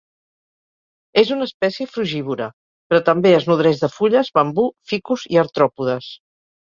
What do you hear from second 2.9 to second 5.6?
però també es nodreix de fulles, bambú, ficus i